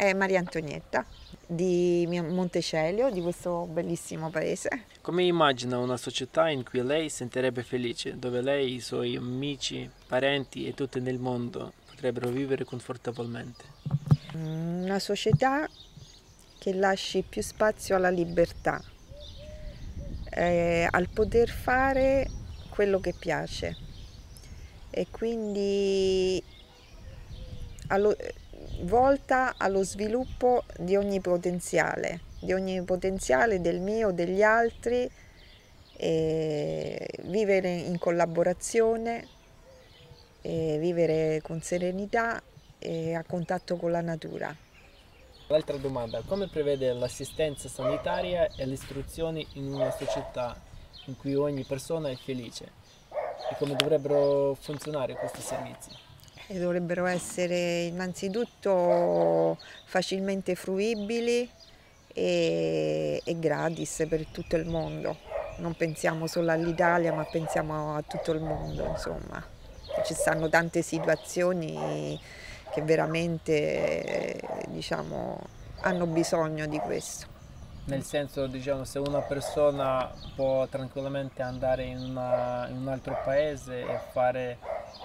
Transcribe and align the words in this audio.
è 0.00 0.14
Maria 0.14 0.38
Antonietta 0.38 1.04
di 1.46 2.06
Montecelio, 2.08 3.10
di 3.10 3.20
questo 3.20 3.66
bellissimo 3.70 4.30
paese. 4.30 4.84
Come 5.02 5.24
immagina 5.24 5.76
una 5.76 5.98
società 5.98 6.48
in 6.48 6.64
cui 6.64 6.82
lei 6.82 7.10
sentirebbe 7.10 7.62
felice, 7.62 8.18
dove 8.18 8.40
lei, 8.40 8.76
i 8.76 8.80
suoi 8.80 9.16
amici, 9.16 9.90
parenti 10.06 10.66
e 10.66 10.72
tutti 10.72 11.00
nel 11.00 11.18
mondo 11.18 11.74
potrebbero 11.86 12.30
vivere 12.30 12.64
confortevolmente? 12.64 13.64
Una 14.32 14.98
società 14.98 15.68
che 16.58 16.72
lasci 16.72 17.22
più 17.28 17.42
spazio 17.42 17.94
alla 17.94 18.08
libertà, 18.08 18.82
eh, 20.30 20.88
al 20.90 21.10
poter 21.10 21.50
fare 21.50 22.26
quello 22.70 23.00
che 23.00 23.12
piace 23.12 23.76
e 24.88 25.08
quindi 25.10 26.42
allo, 27.88 28.16
volta 28.82 29.54
allo 29.56 29.82
sviluppo 29.84 30.64
di 30.78 30.96
ogni 30.96 31.20
potenziale, 31.20 32.20
di 32.40 32.52
ogni 32.52 32.82
potenziale 32.82 33.60
del 33.60 33.80
mio, 33.80 34.10
degli 34.10 34.42
altri, 34.42 35.10
vivere 35.98 37.70
in 37.70 37.98
collaborazione, 37.98 39.26
vivere 40.42 41.40
con 41.42 41.60
serenità 41.60 42.42
e 42.78 43.14
a 43.14 43.22
contatto 43.24 43.76
con 43.76 43.90
la 43.90 44.00
natura. 44.00 44.56
L'altra 45.48 45.76
domanda, 45.76 46.22
come 46.26 46.48
prevede 46.48 46.92
l'assistenza 46.92 47.68
sanitaria 47.68 48.48
e 48.56 48.64
l'istruzione 48.66 49.44
in 49.54 49.72
una 49.72 49.90
società 49.90 50.58
in 51.06 51.16
cui 51.16 51.34
ogni 51.34 51.64
persona 51.64 52.08
è 52.08 52.14
felice? 52.16 52.78
E 53.50 53.56
come 53.58 53.74
dovrebbero 53.74 54.56
funzionare 54.58 55.14
questi 55.14 55.40
servizi? 55.40 55.90
E 56.52 56.58
dovrebbero 56.58 57.06
essere 57.06 57.82
innanzitutto 57.82 59.56
facilmente 59.84 60.56
fruibili 60.56 61.48
e, 62.12 63.22
e 63.24 63.38
gratis 63.38 64.04
per 64.08 64.26
tutto 64.26 64.56
il 64.56 64.66
mondo. 64.66 65.16
Non 65.58 65.74
pensiamo 65.74 66.26
solo 66.26 66.50
all'Italia 66.50 67.12
ma 67.12 67.24
pensiamo 67.24 67.94
a 67.94 68.02
tutto 68.02 68.32
il 68.32 68.40
mondo, 68.40 68.84
insomma. 68.84 69.40
Ci 70.04 70.12
stanno 70.12 70.48
tante 70.48 70.82
situazioni 70.82 72.20
che 72.72 72.82
veramente 72.82 74.40
diciamo, 74.70 75.38
hanno 75.82 76.06
bisogno 76.06 76.66
di 76.66 76.78
questo. 76.78 77.26
Nel 77.84 78.02
senso, 78.02 78.48
diciamo, 78.48 78.84
se 78.84 78.98
una 78.98 79.20
persona 79.20 80.12
può 80.34 80.66
tranquillamente 80.66 81.42
andare 81.42 81.84
in, 81.84 81.98
una, 81.98 82.66
in 82.68 82.76
un 82.76 82.88
altro 82.88 83.20
paese 83.24 83.80
e 83.80 84.00
fare 84.12 84.58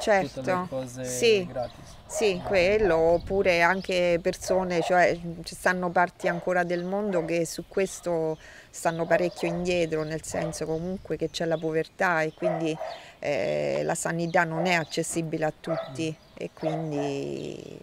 certo. 0.00 0.66
cose 0.68 1.04
sì. 1.04 1.46
gratis. 1.46 1.96
Sì, 2.06 2.40
quello, 2.42 2.96
oppure 2.96 3.60
anche 3.60 4.18
persone, 4.22 4.80
cioè 4.80 5.18
ci 5.42 5.54
stanno 5.54 5.90
parti 5.90 6.26
ancora 6.26 6.64
del 6.64 6.84
mondo 6.84 7.24
che 7.26 7.44
su 7.44 7.64
questo 7.68 8.38
stanno 8.70 9.04
parecchio 9.04 9.46
indietro, 9.46 10.04
nel 10.04 10.22
senso 10.22 10.64
comunque 10.64 11.16
che 11.16 11.28
c'è 11.28 11.44
la 11.44 11.58
povertà 11.58 12.22
e 12.22 12.32
quindi 12.32 12.74
eh, 13.18 13.82
la 13.84 13.94
sanità 13.94 14.44
non 14.44 14.64
è 14.64 14.72
accessibile 14.72 15.44
a 15.44 15.52
tutti 15.60 16.08
mm. 16.08 16.34
e 16.34 16.50
quindi 16.54 17.78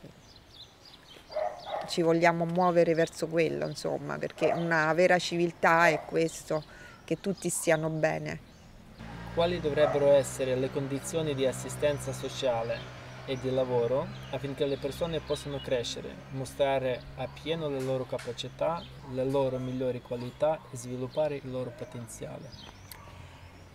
ci 1.87 2.01
vogliamo 2.01 2.45
muovere 2.45 2.95
verso 2.95 3.27
quello, 3.27 3.67
insomma, 3.67 4.17
perché 4.17 4.51
una 4.51 4.91
vera 4.93 5.19
civiltà 5.19 5.87
è 5.87 5.99
questo, 6.03 6.63
che 7.03 7.19
tutti 7.19 7.47
stiano 7.49 7.89
bene. 7.89 8.53
Quali 9.35 9.59
dovrebbero 9.59 10.13
essere 10.13 10.55
le 10.55 10.71
condizioni 10.71 11.35
di 11.35 11.45
assistenza 11.45 12.13
sociale 12.13 12.79
e 13.25 13.37
di 13.37 13.51
lavoro 13.51 14.07
affinché 14.29 14.65
le 14.65 14.77
persone 14.77 15.19
possano 15.19 15.59
crescere, 15.61 16.07
mostrare 16.29 17.01
appieno 17.17 17.67
le 17.67 17.81
loro 17.81 18.05
capacità, 18.05 18.81
le 19.11 19.25
loro 19.25 19.57
migliori 19.57 20.01
qualità 20.01 20.59
e 20.71 20.77
sviluppare 20.77 21.35
il 21.35 21.51
loro 21.51 21.73
potenziale? 21.75 22.49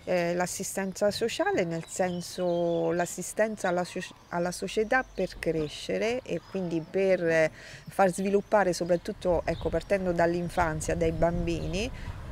Eh, 0.05 0.33
l'assistenza 0.33 1.11
sociale 1.11 1.65
nel 1.65 1.84
senso 1.87 2.91
l'assistenza 2.93 3.69
alla, 3.69 3.84
alla, 4.31 4.53
società 4.53 5.05
per 5.05 5.39
crescere 5.39 6.23
e 6.23 6.41
quindi 6.51 6.81
per 6.81 7.51
far 7.87 8.11
sviluppare 8.11 8.73
soprattutto 8.73 9.43
ecco, 9.45 9.69
partendo 9.69 10.13
dall'infanzia, 10.13 10.97
dai 10.97 11.13
bambini, 11.13 11.91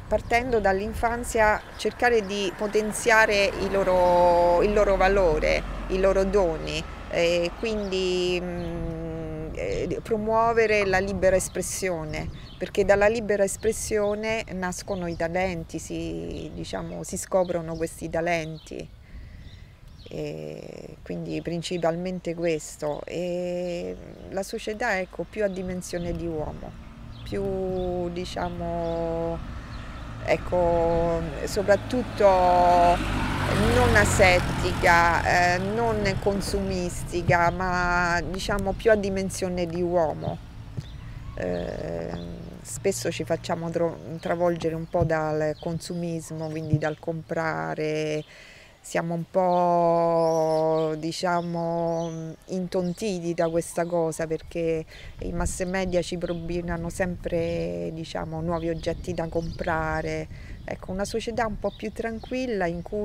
partendo 0.09 0.59
dall'infanzia 0.59 1.61
cercare 1.77 2.25
di 2.25 2.51
potenziare 2.57 3.53
il 3.61 3.71
loro, 3.71 4.63
il 4.63 4.73
loro 4.73 4.97
valore, 4.97 5.63
i 5.89 6.01
loro 6.01 6.25
doni, 6.25 6.83
e 7.11 7.51
quindi 7.59 8.41
mh, 8.41 8.47
mm, 8.47 9.49
eh, 9.55 10.01
promuovere 10.03 10.87
la 10.87 10.99
libera 10.99 11.37
espressione, 11.37 12.29
perché 12.57 12.85
dalla 12.87 13.07
libera 13.07 13.45
espressione 13.45 14.45
nascono 14.53 15.07
i 15.07 15.15
talenti, 15.15 15.79
si, 15.79 16.51
diciamo, 16.55 17.03
si 17.05 17.19
scoprono 17.19 17.77
questi 17.77 18.09
talenti. 18.09 18.97
E 20.11 20.97
quindi 21.03 21.43
principalmente 21.43 22.35
questo 22.35 23.03
e 23.05 23.95
la 24.31 24.43
società 24.43 24.99
ecco 24.99 25.27
più 25.29 25.45
a 25.45 25.49
dimensione 25.49 26.13
di 26.13 26.27
uomo 26.27 26.87
più 27.29 28.09
diciamo 28.11 29.58
ecco, 30.25 31.21
soprattutto 31.45 32.27
non 33.75 33.95
asettica, 33.95 35.55
eh, 35.55 35.59
non 35.59 36.17
consumistica, 36.21 37.51
ma 37.51 38.21
diciamo 38.31 38.73
più 38.73 38.91
a 38.91 38.95
dimensione 38.95 39.67
di 39.67 39.83
uomo. 39.83 40.39
Eh, 41.35 42.11
spesso 42.63 43.11
ci 43.11 43.25
facciamo 43.25 43.71
travolgere 44.21 44.75
un 44.75 44.89
po' 44.89 45.05
dal 45.05 45.57
consumismo, 45.59 46.49
quindi 46.49 46.79
dal 46.79 46.99
comprare, 46.99 48.25
siamo 48.81 49.15
un 49.15 49.25
po' 49.31 50.78
diciamo 51.09 52.35
intontiti 52.49 53.33
da 53.33 53.49
questa 53.49 53.87
cosa 53.87 54.27
perché 54.27 54.85
i 55.21 55.33
mass 55.33 55.65
media 55.65 56.03
ci 56.03 56.19
propinano 56.19 56.91
sempre 56.91 57.91
diciamo 57.95 58.43
nuovi 58.43 58.69
oggetti 58.69 59.15
da 59.15 59.27
comprare. 59.29 60.57
Ecco 60.65 60.93
una 60.93 61.07
società 61.07 61.47
un 61.47 61.59
po' 61.59 61.73
più 61.75 61.91
tranquilla 61.93 62.67
in 62.67 62.83
cui 62.83 62.99